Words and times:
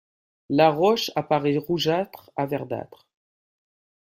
La 0.49 0.71
roche 0.71 1.11
apparaît 1.15 1.57
rougeâtre 1.57 2.31
à 2.35 2.47
verdâtre. 2.47 3.07